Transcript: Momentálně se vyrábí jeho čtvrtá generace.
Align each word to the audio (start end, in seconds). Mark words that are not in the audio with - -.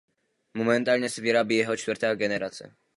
Momentálně 0.53 1.09
se 1.09 1.21
vyrábí 1.21 1.55
jeho 1.55 1.77
čtvrtá 1.77 2.15
generace. 2.15 2.75